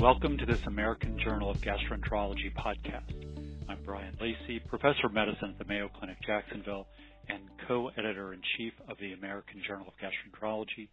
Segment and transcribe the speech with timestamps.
[0.00, 3.12] Welcome to this American Journal of Gastroenterology podcast.
[3.68, 6.86] I'm Brian Lacy, professor of medicine at the Mayo Clinic Jacksonville
[7.28, 10.88] and co-editor in chief of the American Journal of Gastroenterology,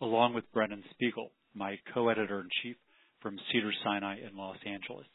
[0.00, 2.74] along with Brennan Spiegel, my co-editor in chief
[3.22, 5.06] from Cedars-Sinai in Los Angeles.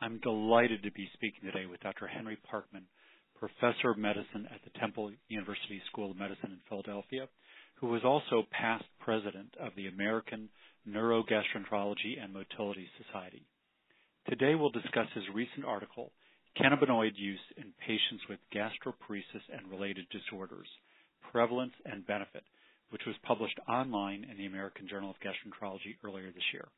[0.00, 2.08] I'm delighted to be speaking today with Dr.
[2.08, 2.86] Henry Parkman,
[3.38, 7.28] professor of medicine at the Temple University School of Medicine in Philadelphia,
[7.76, 10.48] who was also past president of the American
[10.88, 13.46] Neurogastroenterology and Motility Society.
[14.28, 16.12] Today we'll discuss his recent article,
[16.60, 20.68] Cannabinoid Use in Patients with Gastroparesis and Related Disorders,
[21.32, 22.44] Prevalence and Benefit,
[22.90, 26.68] which was published online in the American Journal of Gastroenterology earlier this year.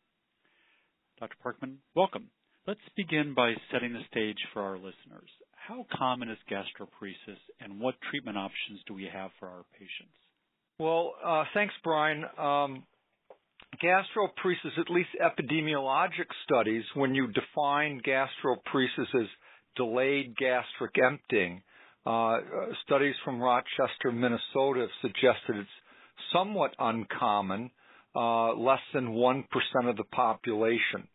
[1.21, 1.37] Dr.
[1.45, 2.31] Parkman, welcome.
[2.67, 5.31] Let's begin by setting the stage for our listeners.
[5.53, 10.15] How common is gastroparesis and what treatment options do we have for our patients?
[10.79, 12.25] Well, uh, thanks, Brian.
[12.39, 12.85] Um,
[13.83, 19.29] gastroparesis, at least epidemiologic studies, when you define gastroparesis as
[19.77, 21.63] delayed gastric emptying,
[22.07, 22.39] uh,
[22.85, 25.69] studies from Rochester, Minnesota have suggested it's
[26.33, 27.71] somewhat uncommon,
[28.15, 29.45] uh, less than 1%
[29.89, 31.09] of the population.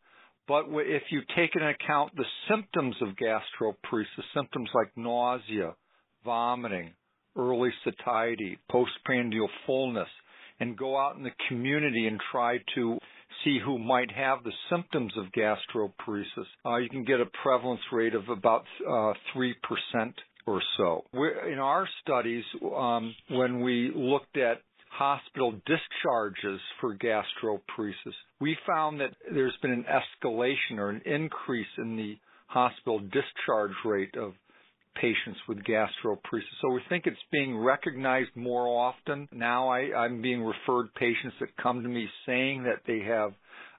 [0.48, 5.76] But if you take into account the symptoms of gastroparesis, symptoms like nausea,
[6.26, 6.94] vomiting,
[7.38, 10.10] early satiety, postprandial fullness,
[10.62, 12.98] and go out in the community and try to
[13.44, 18.14] see who might have the symptoms of gastroparesis, uh, you can get a prevalence rate
[18.14, 19.54] of about uh, 3%
[20.46, 21.04] or so.
[21.14, 22.44] We're, in our studies,
[22.76, 29.86] um, when we looked at hospital discharges for gastroparesis, we found that there's been an
[29.90, 32.18] escalation or an increase in the
[32.48, 34.34] hospital discharge rate of
[34.96, 36.56] patients with gastroparesis.
[36.62, 39.28] So we think it's being recognized more often.
[39.32, 43.32] Now I, I'm being referred patients that come to me saying that they have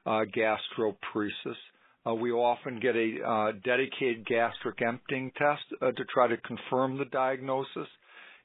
[0.07, 1.57] uh, gastroparesis.
[2.05, 6.99] Uh, we often get a uh, dedicated gastric emptying test uh, to try to confirm
[6.99, 7.87] the diagnosis.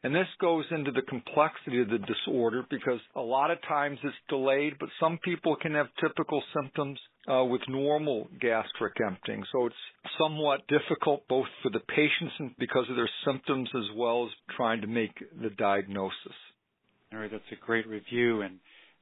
[0.04, 4.16] And this goes into the complexity of the disorder because a lot of times it's
[4.30, 9.44] delayed, but some people can have typical symptoms uh, with normal gastric emptying.
[9.52, 9.76] So it's
[10.18, 14.82] somewhat difficult both for the patients and because of their symptoms as well as trying
[14.82, 16.38] to make the diagnosis.
[17.14, 18.42] All right, that's a great review.
[18.42, 18.60] And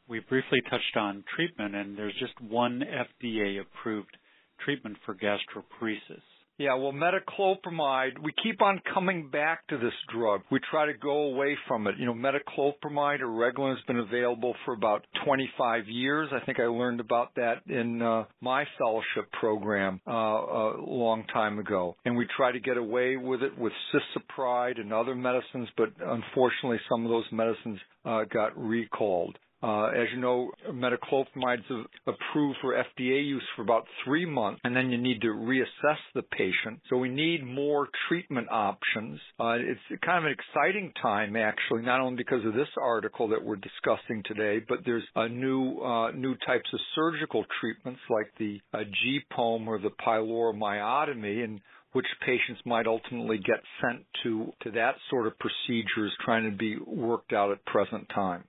[0.07, 4.15] we briefly touched on treatment, and there's just one FDA approved
[4.63, 6.21] treatment for gastroparesis.
[6.57, 10.41] Yeah, well, metoclopramide, we keep on coming back to this drug.
[10.49, 11.95] We try to go away from it.
[11.99, 16.29] You know, metoclopramide or Reglan has been available for about 25 years.
[16.31, 21.59] I think I learned about that in uh, my fellowship program uh, a long time
[21.59, 21.97] ago.
[22.05, 26.79] And we try to get away with it with cisapride and other medicines, but unfortunately
[26.89, 29.37] some of those medicines uh, got recalled.
[29.63, 34.75] Uh, as you know, metoclopramide is approved for FDA use for about three months, and
[34.75, 36.81] then you need to reassess the patient.
[36.89, 39.19] So we need more treatment options.
[39.39, 43.43] Uh, it's kind of an exciting time, actually, not only because of this article that
[43.43, 48.59] we're discussing today, but there's a new uh, new types of surgical treatments like the
[48.73, 51.61] uh, G-POEM or the pyloromyotomy, and
[51.93, 56.55] which patients might ultimately get sent to to that sort of procedure is trying to
[56.55, 58.43] be worked out at present time.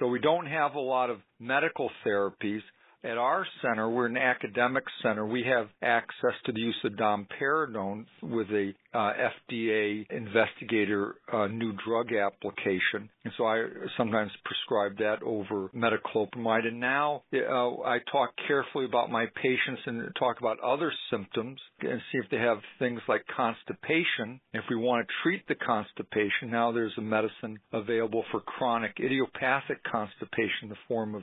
[0.00, 2.62] So we don't have a lot of medical therapies.
[3.02, 5.24] At our center, we're an academic center.
[5.24, 9.12] We have access to the use of domperidone with a uh,
[9.48, 13.64] FDA investigator uh, new drug application, and so I
[13.96, 16.66] sometimes prescribe that over metoclopramide.
[16.66, 22.02] And now uh, I talk carefully about my patients and talk about other symptoms and
[22.12, 24.40] see if they have things like constipation.
[24.52, 29.82] If we want to treat the constipation, now there's a medicine available for chronic idiopathic
[29.90, 31.22] constipation in the form of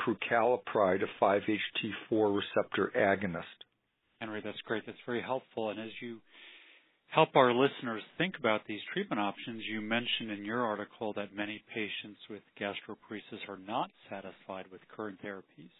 [0.00, 3.42] prucalopride, a 5-HT4 receptor agonist.
[4.20, 4.84] Henry, that's great.
[4.86, 5.70] That's very helpful.
[5.70, 6.18] And as you
[7.08, 11.62] help our listeners think about these treatment options, you mentioned in your article that many
[11.74, 15.70] patients with gastroparesis are not satisfied with current therapies.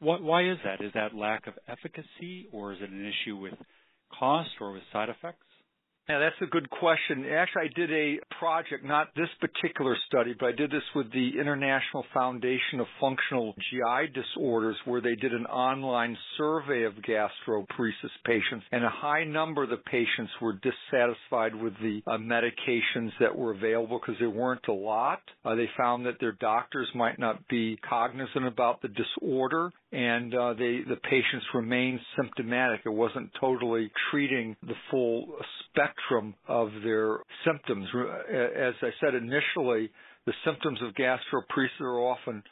[0.00, 0.84] What, why is that?
[0.84, 3.54] Is that lack of efficacy, or is it an issue with
[4.18, 5.43] cost or with side effects?
[6.06, 7.24] Yeah, that's a good question.
[7.24, 11.30] Actually, I did a project, not this particular study, but I did this with the
[11.40, 18.66] International Foundation of Functional GI Disorders, where they did an online survey of gastroparesis patients,
[18.70, 23.52] and a high number of the patients were dissatisfied with the uh, medications that were
[23.52, 25.20] available because there weren't a lot.
[25.42, 30.52] Uh, they found that their doctors might not be cognizant about the disorder, and uh,
[30.52, 32.80] they, the patients remained symptomatic.
[32.84, 35.28] It wasn't totally treating the full
[35.74, 37.86] spectrum of their symptoms.
[38.30, 39.90] As I said initially,
[40.26, 42.42] the symptoms of gastroparesis are often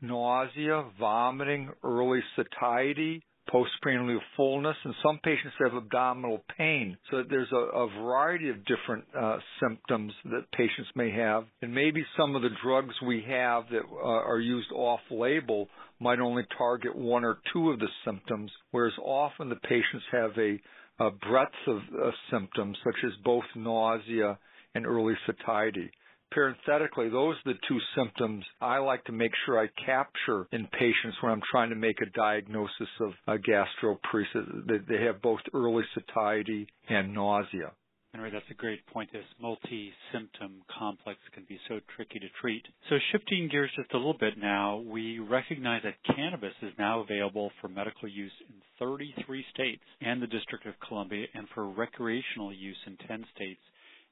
[0.00, 6.96] nausea, vomiting, early satiety, postprandial fullness, and some patients have abdominal pain.
[7.10, 12.04] So there's a, a variety of different uh, symptoms that patients may have, and maybe
[12.16, 15.68] some of the drugs we have that uh, are used off-label
[16.00, 20.60] might only target one or two of the symptoms, whereas often the patients have a,
[20.98, 24.38] a breadth of uh, symptoms, such as both nausea
[24.74, 25.90] and early satiety
[26.32, 31.16] parenthetically, those are the two symptoms I like to make sure I capture in patients
[31.20, 34.66] when I'm trying to make a diagnosis of a gastroparesis.
[34.88, 37.72] They have both early satiety and nausea.
[38.12, 39.10] Henry, that's a great point.
[39.10, 42.62] This multi-symptom complex can be so tricky to treat.
[42.90, 47.50] So shifting gears just a little bit now, we recognize that cannabis is now available
[47.60, 52.76] for medical use in 33 states and the District of Columbia and for recreational use
[52.86, 53.60] in 10 states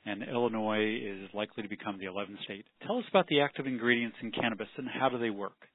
[0.07, 2.65] and Illinois is likely to become the 11th state.
[2.87, 5.69] Tell us about the active ingredients in cannabis and how do they work?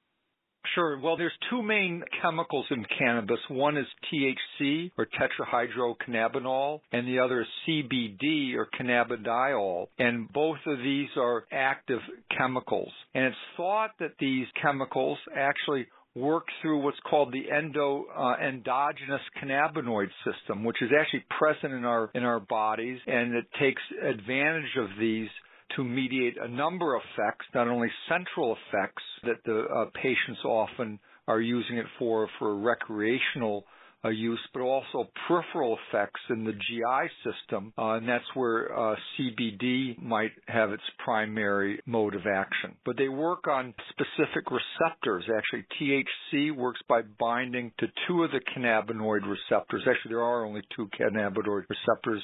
[0.74, 0.98] Sure.
[0.98, 3.38] Well, there's two main chemicals in cannabis.
[3.48, 9.88] One is THC or tetrahydrocannabinol and the other is CBD or cannabidiol.
[9.98, 12.00] And both of these are active
[12.36, 12.92] chemicals.
[13.14, 15.86] And it's thought that these chemicals actually
[16.16, 21.84] work through what's called the endo uh, endogenous cannabinoid system, which is actually present in
[21.84, 25.28] our in our bodies, and it takes advantage of these
[25.76, 30.98] to mediate a number of effects, not only central effects that the uh, patients often
[31.28, 33.64] are using it for for recreational
[34.04, 38.94] uh, use, but also peripheral effects in the GI system, uh, and that's where uh,
[39.18, 42.76] CBD might have its primary mode of action.
[42.84, 45.24] But they work on specific receptors.
[45.24, 49.82] Actually, THC works by binding to two of the cannabinoid receptors.
[49.88, 52.22] Actually, there are only two cannabinoid receptors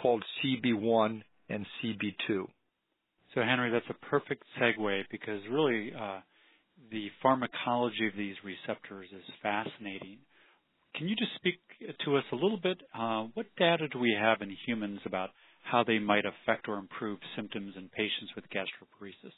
[0.00, 2.46] called CB1 and CB2.
[3.38, 6.18] So, Henry, that's a perfect segue because really uh,
[6.90, 10.18] the pharmacology of these receptors is fascinating.
[10.96, 11.60] Can you just speak
[12.04, 12.78] to us a little bit?
[12.92, 15.30] Uh, what data do we have in humans about
[15.62, 19.36] how they might affect or improve symptoms in patients with gastroparesis?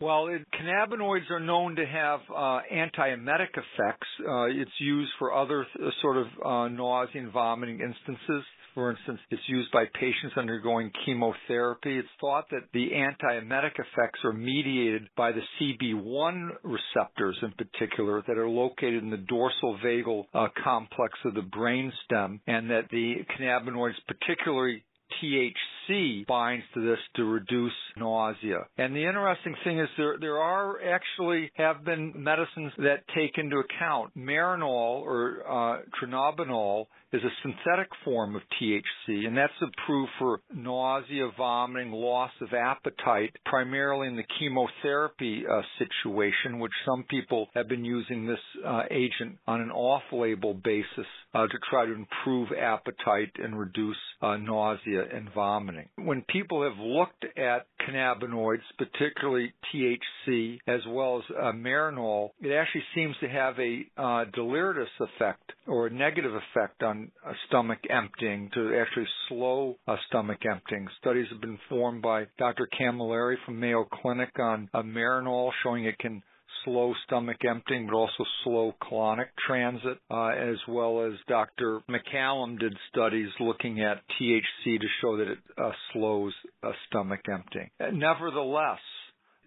[0.00, 4.08] Well, it, cannabinoids are known to have uh, antiemetic effects.
[4.28, 8.44] Uh, it's used for other th- sort of uh, nausea and vomiting instances.
[8.74, 11.96] For instance, it's used by patients undergoing chemotherapy.
[11.98, 18.36] It's thought that the antiemetic effects are mediated by the CB1 receptors in particular that
[18.36, 23.94] are located in the dorsal vagal uh, complex of the brainstem, and that the cannabinoids,
[24.08, 24.84] particularly
[25.22, 28.66] THC binds to this to reduce nausea.
[28.78, 33.58] And the interesting thing is there there are actually have been medicines that take into
[33.58, 40.40] account Marinol or uh, Dronabinol is a synthetic form of THC, and that's approved for
[40.52, 47.68] nausea, vomiting, loss of appetite, primarily in the chemotherapy uh, situation, which some people have
[47.68, 53.30] been using this uh, agent on an off-label basis uh, to try to improve appetite
[53.36, 55.88] and reduce uh, nausea and vomiting.
[55.96, 62.84] When people have looked at cannabinoids, particularly THC, as well as uh, Marinol, it actually
[62.94, 68.50] seems to have a uh, deleterious effect or a negative effect on uh, stomach emptying
[68.54, 70.86] to actually slow uh, stomach emptying.
[71.00, 72.68] Studies have been formed by Dr.
[72.78, 76.22] Camilleri from Mayo Clinic on uh, Marinol showing it can
[76.64, 81.80] slow stomach emptying, but also slow colonic transit, uh, as well as Dr.
[81.88, 87.70] McCallum did studies looking at THC to show that it uh, slows uh, stomach emptying.
[87.92, 88.80] Nevertheless,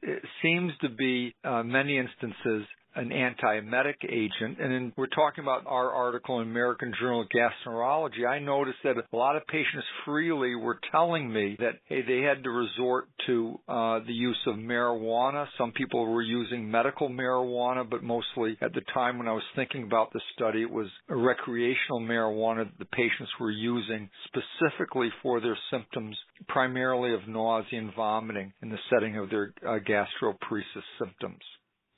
[0.01, 4.57] it seems to be uh, many instances an antiemetic agent.
[4.59, 8.27] And then we're talking about our article in American Journal of Gastroenterology.
[8.27, 12.43] I noticed that a lot of patients freely were telling me that, hey, they had
[12.43, 15.45] to resort to uh, the use of marijuana.
[15.57, 19.83] Some people were using medical marijuana, but mostly at the time when I was thinking
[19.83, 25.57] about the study, it was recreational marijuana that the patients were using specifically for their
[25.71, 31.41] symptoms, primarily of nausea and vomiting in the setting of their uh, gastroparesis symptoms.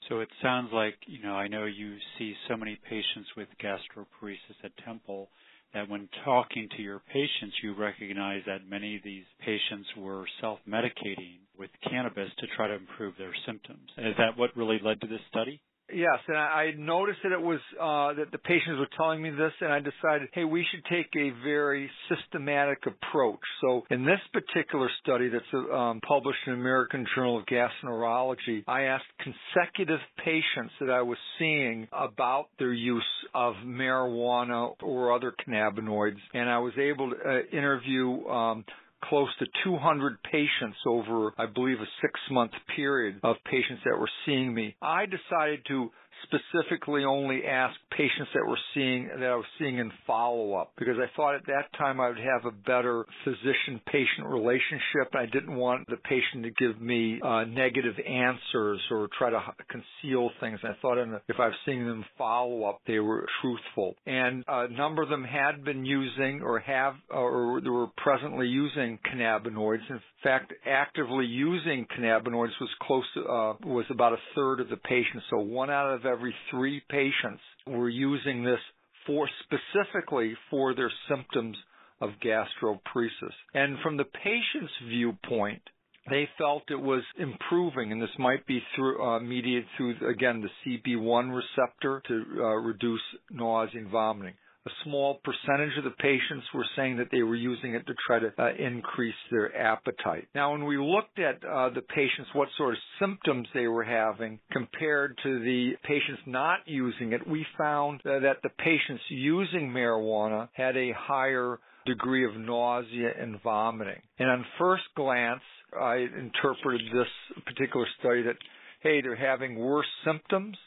[0.10, 4.64] So it sounds like, you know, I know you see so many patients with gastroparesis
[4.64, 5.30] at Temple
[5.74, 11.38] that when talking to your patients, you recognize that many of these patients were self-medicating
[11.60, 13.88] with cannabis to try to improve their symptoms.
[13.98, 15.62] Is that what really led to this study?
[15.94, 19.52] Yes, and I noticed that it was uh, that the patients were telling me this,
[19.62, 23.40] and I decided, hey, we should take a very systematic approach.
[23.62, 29.06] So, in this particular study that's um, published in American Journal of Gastroenterology, I asked
[29.20, 33.04] consecutive patients that I was seeing about their use
[33.34, 38.66] of marijuana or other cannabinoids, and I was able to uh, interview um,
[39.04, 44.10] close to 200 patients over, I believe, a six month period of patients that were
[44.26, 44.76] seeing me.
[44.82, 45.90] I decided to
[46.24, 50.96] specifically only ask patients that were seeing that I was seeing in follow up because
[50.98, 55.14] I thought at that time I would have a better physician patient relationship.
[55.14, 60.30] I didn't want the patient to give me uh, negative answers or try to conceal
[60.40, 60.60] things.
[60.64, 63.96] I thought if I was seeing them follow up, they were truthful.
[64.06, 69.90] And a number of them had been using or have or were presently using cannabinoids.
[69.90, 74.78] In fact, actively using cannabinoids was close to uh, was about a third of the
[74.78, 75.26] patients.
[75.30, 78.60] So one out of every three patients were using this
[79.06, 81.58] for specifically for their symptoms
[82.02, 83.34] of gastroparesis.
[83.54, 85.62] And from the patient's viewpoint,
[86.10, 90.80] they felt it was improving, and this might be through uh, mediated through again the
[90.88, 94.34] CB1 receptor to uh, reduce nausea and vomiting
[94.66, 98.20] a small percentage of the patients were saying that they were using it to try
[98.20, 100.28] to uh, increase their appetite.
[100.36, 104.40] Now, when we looked at uh, the patients, what sort of symptoms they were having
[104.52, 110.50] compared to the patients not using it, we found uh, that the patients using marijuana
[110.54, 114.02] had a higher degree of nausea and vomiting.
[114.20, 115.42] And on first glance,
[115.80, 118.36] I interpreted this particular study that,
[118.82, 120.58] hey, they're having worse symptoms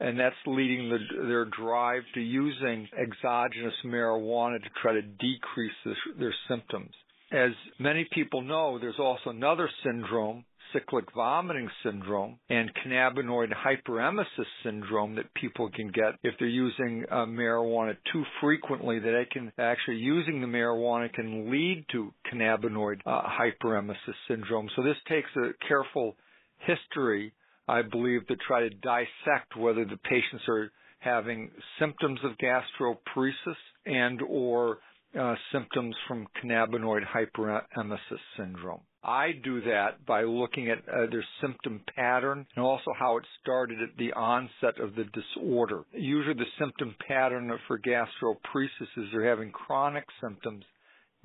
[0.00, 5.96] and that's leading the, their drive to using exogenous marijuana to try to decrease this,
[6.18, 6.90] their symptoms.
[7.32, 15.16] As many people know, there's also another syndrome, cyclic vomiting syndrome, and cannabinoid hyperemesis syndrome
[15.16, 19.00] that people can get if they're using uh, marijuana too frequently.
[19.00, 24.68] That they can actually using the marijuana can lead to cannabinoid uh, hyperemesis syndrome.
[24.76, 26.14] So this takes a careful
[26.60, 27.32] history
[27.68, 30.70] I believe, to try to dissect whether the patients are
[31.00, 34.78] having symptoms of gastroparesis and or
[35.18, 38.80] uh, symptoms from cannabinoid hyperemesis syndrome.
[39.02, 43.80] I do that by looking at uh, their symptom pattern and also how it started
[43.80, 45.84] at the onset of the disorder.
[45.92, 50.64] Usually the symptom pattern for gastroparesis is they're having chronic symptoms,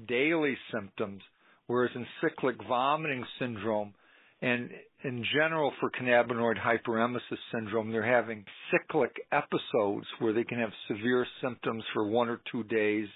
[0.07, 1.23] daily symptoms,
[1.65, 3.93] whereas in cyclic vomiting syndrome,
[4.41, 4.69] and
[5.03, 11.25] in general, for cannabinoid hyperemesis syndrome, they're having cyclic episodes where they can have severe
[11.41, 13.07] symptoms for one or two days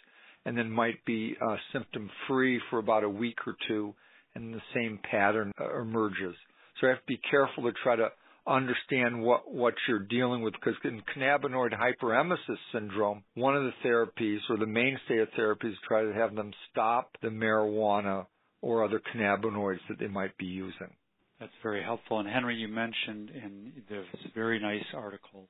[0.45, 3.93] and then might be uh, symptom free for about a week or two,
[4.35, 6.35] and the same pattern uh, emerges.
[6.79, 8.09] So you have to be careful to try to
[8.47, 14.39] understand what, what you're dealing with because in cannabinoid hyperemesis syndrome, one of the therapies
[14.49, 18.27] or the mainstay of therapies is try to have them stop the marijuana
[18.61, 20.91] or other cannabinoids that they might be using.
[21.39, 22.19] That's very helpful.
[22.19, 25.49] And Henry, you mentioned in this very nice article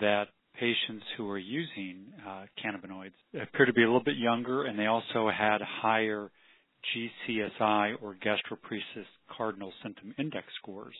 [0.00, 4.78] that patients who were using uh, cannabinoids appear to be a little bit younger, and
[4.78, 6.30] they also had higher
[7.28, 10.96] GCSI or gastroparesis cardinal symptom index scores.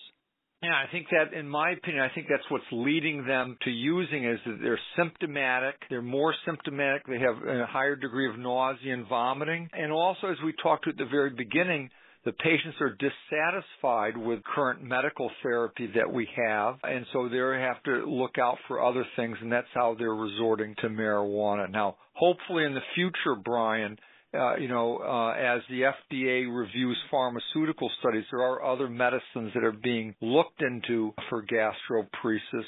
[0.62, 4.27] Yeah, I think that, in my opinion, I think that's what's leading them to using
[4.27, 9.09] is that they're symptomatic, they're more symptomatic, they have a higher degree of nausea and
[9.09, 11.89] vomiting, and also, as we talked at the very beginning,
[12.25, 17.83] the patients are dissatisfied with current medical therapy that we have, and so they have
[17.85, 21.71] to look out for other things, and that's how they're resorting to marijuana.
[21.71, 23.99] Now, hopefully in the future, Brian,
[24.35, 29.65] uh, you know, uh, as the FDA reviews pharmaceutical studies, there are other medicines that
[29.65, 32.67] are being looked into for gastroparesis,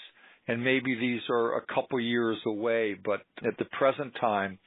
[0.49, 4.59] and maybe these are a couple years away, but at the present time,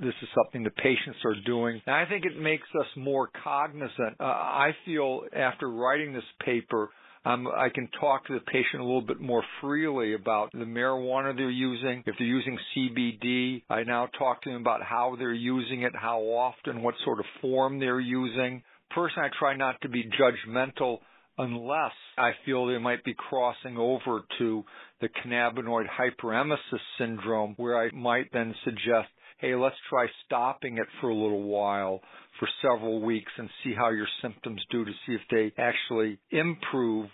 [0.00, 1.80] this is something the patients are doing.
[1.86, 4.16] And I think it makes us more cognizant.
[4.20, 6.90] Uh, I feel after writing this paper,
[7.24, 11.36] um, I can talk to the patient a little bit more freely about the marijuana
[11.36, 12.02] they're using.
[12.06, 16.20] If they're using CBD, I now talk to them about how they're using it, how
[16.20, 18.62] often, what sort of form they're using.
[18.94, 20.98] Personally, I try not to be judgmental
[21.36, 24.64] unless I feel they might be crossing over to
[25.00, 31.08] the cannabinoid hyperemesis syndrome, where I might then suggest hey, let's try stopping it for
[31.08, 32.00] a little while
[32.38, 37.08] for several weeks and see how your symptoms do to see if they actually improve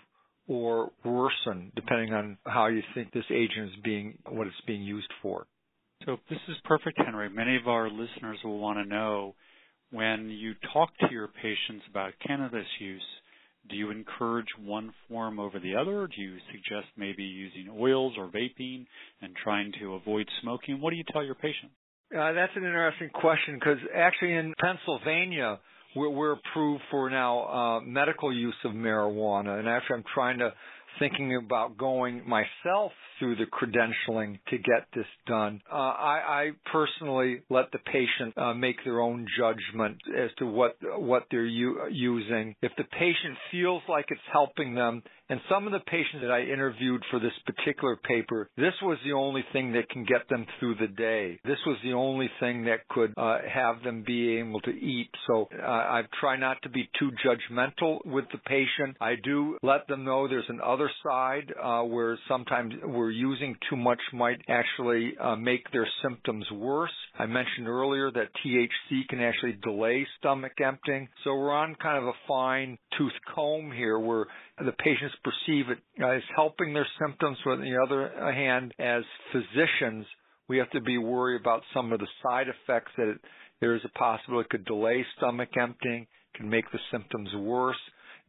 [0.47, 5.11] or worsen depending on how you think this agent is being what it's being used
[5.21, 5.47] for.
[6.05, 7.29] So this is perfect, Henry.
[7.29, 9.35] Many of our listeners will want to know
[9.91, 13.01] when you talk to your patients about cannabis use,
[13.69, 16.01] do you encourage one form over the other?
[16.01, 18.85] Or do you suggest maybe using oils or vaping
[19.21, 20.81] and trying to avoid smoking?
[20.81, 21.73] What do you tell your patients?
[22.13, 25.59] Uh, that's an interesting question because actually in Pennsylvania,
[25.95, 30.53] we're, we're approved for now uh, medical use of marijuana, and actually I'm trying to
[30.99, 35.61] thinking about going myself through the credentialing to get this done.
[35.71, 40.77] Uh, I, I, personally let the patient uh, make their own judgment as to what
[40.81, 42.55] what they're u- using.
[42.61, 46.41] If the patient feels like it's helping them, and some of the patients that I
[46.41, 50.75] interviewed for this particular paper, this was the only thing that can get them through
[50.75, 51.39] the day.
[51.43, 55.09] This was the only thing that could uh, have them be able to eat.
[55.27, 58.97] So uh, I try not to be too judgmental with the patient.
[59.01, 63.77] I do let them know there's an other side uh, where sometimes we're using too
[63.77, 66.91] much might actually uh, make their symptoms worse.
[67.17, 71.07] I mentioned earlier that THC can actually delay stomach emptying.
[71.23, 74.25] So we're on kind of a fine tooth comb here where
[74.57, 77.37] the patients perceive it as helping their symptoms.
[77.43, 80.05] But on the other hand, as physicians,
[80.47, 83.17] we have to be worried about some of the side effects that it,
[83.61, 87.77] there is a possibility it could delay stomach emptying, can make the symptoms worse.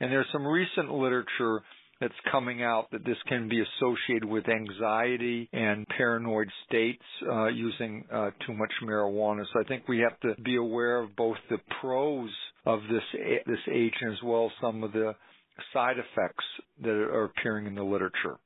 [0.00, 1.62] And there's some recent literature
[2.00, 8.04] that's coming out that this can be associated with anxiety and paranoid states uh, using
[8.12, 9.44] uh, too much marijuana.
[9.52, 12.28] So I think we have to be aware of both the pros
[12.66, 15.14] of this this agent as well as some of the
[15.72, 16.44] side effects
[16.82, 18.36] that are appearing in the literature.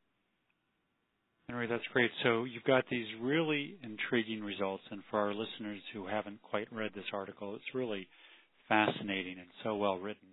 [1.48, 2.10] Henry, that's great.
[2.22, 6.92] So you've got these really intriguing results, and for our listeners who haven't quite read
[6.94, 8.06] this article, it's really
[8.68, 10.28] fascinating and so well written.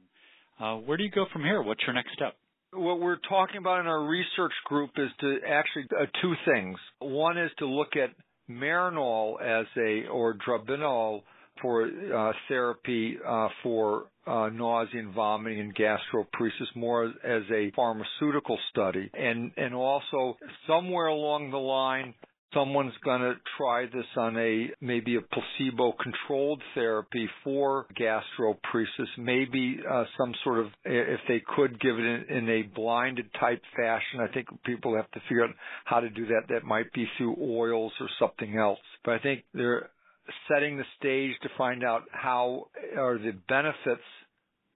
[0.59, 1.61] Uh, where do you go from here?
[1.63, 2.35] What's your next step?
[2.73, 6.77] What we're talking about in our research group is to actually uh, two things.
[6.99, 8.09] One is to look at
[8.49, 11.21] Marinol as a or Dronabinol
[11.61, 18.57] for uh, therapy uh, for uh, nausea and vomiting and gastroparesis more as, a pharmaceutical
[18.71, 22.13] study, and and also somewhere along the line
[22.53, 29.79] someone's going to try this on a maybe a placebo controlled therapy for gastroparesis maybe
[29.89, 34.19] uh, some sort of if they could give it in, in, a blinded type fashion.
[34.21, 35.51] I think people have to figure out
[35.85, 36.43] how to do that.
[36.49, 38.79] That might be through oils or something else.
[39.03, 39.89] But i think they're
[40.51, 42.67] setting the stage to find out how
[42.97, 44.03] are the benefits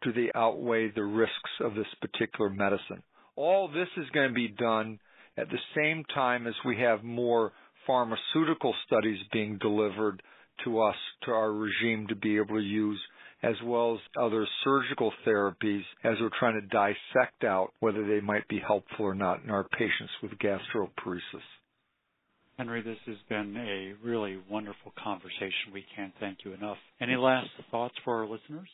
[0.03, 3.03] do they outweigh the risks of this particular medicine
[3.35, 4.99] all this is going to be done
[5.37, 7.51] at the same time as we have more
[7.87, 10.21] pharmaceutical studies being delivered
[10.63, 12.99] to us, to our regime to be able to use,
[13.41, 18.47] as well as other surgical therapies as we're trying to dissect out whether they might
[18.47, 21.41] be helpful or not in our patients with gastroparesis.
[22.57, 25.73] Henry, this has been a really wonderful conversation.
[25.73, 26.77] We can't thank you enough.
[27.01, 28.69] Any last thoughts for our listeners?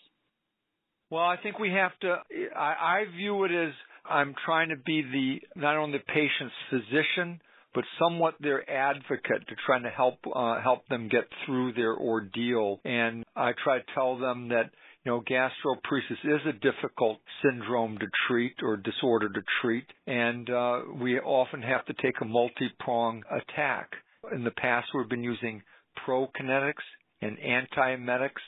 [1.09, 2.17] Well, I think we have to,
[2.55, 3.73] I, I view it as
[4.09, 7.39] I'm trying to be the, not only the patient's physician,
[7.73, 12.79] but somewhat their advocate to trying to help uh, help them get through their ordeal.
[12.83, 14.71] And I try to tell them that
[15.05, 20.79] you know gastroparesis is a difficult syndrome to treat or disorder to treat, and uh,
[20.99, 23.91] we often have to take a multi-prong attack.
[24.33, 25.61] In the past, we've been using
[26.07, 26.73] prokinetics
[27.21, 28.41] and antiemetics.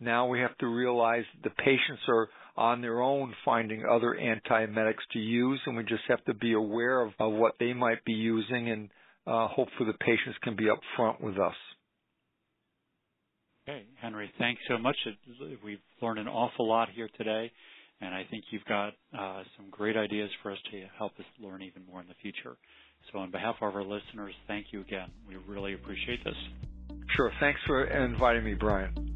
[0.00, 5.18] Now we have to realize the patients are on their own finding other antiemetics to
[5.18, 8.70] use, and we just have to be aware of, of what they might be using,
[8.70, 8.88] and
[9.26, 11.54] uh, hopefully the patients can be upfront with us.
[13.68, 14.96] Okay, Henry, thanks so much.
[15.62, 17.52] We've learned an awful lot here today,
[18.00, 21.62] and I think you've got uh, some great ideas for us to help us learn
[21.62, 22.56] even more in the future.
[23.12, 25.10] So, on behalf of our listeners, thank you again.
[25.28, 26.34] We really appreciate this.
[27.16, 27.30] Sure.
[27.40, 29.09] Thanks for inviting me, Brian.